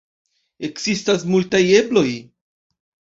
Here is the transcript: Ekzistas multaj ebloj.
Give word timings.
Ekzistas 0.67 1.25
multaj 1.33 1.61
ebloj. 1.81 2.07